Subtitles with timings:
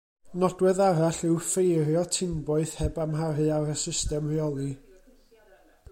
[0.43, 4.71] Nodwedd arall yw ffeirio tinboeth heb amharu ar y system reoli.